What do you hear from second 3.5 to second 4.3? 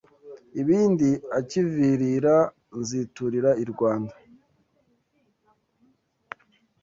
i Rwanda